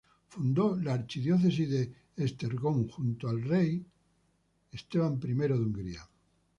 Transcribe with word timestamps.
Fundó 0.29 0.75
la 0.77 0.95
arquidiócesis 0.95 1.69
de 1.69 1.93
Esztergom 2.17 2.89
junto 2.89 3.29
al 3.29 3.43
rey 3.43 3.77
San 3.77 3.89
Esteban 4.79 5.19
I 5.23 5.35
de 5.47 5.53
Hungría. 5.53 6.09